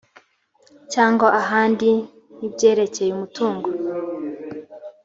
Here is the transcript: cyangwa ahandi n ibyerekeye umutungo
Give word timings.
cyangwa 0.93 1.27
ahandi 1.41 1.89
n 2.37 2.39
ibyerekeye 2.47 3.11
umutungo 3.13 3.67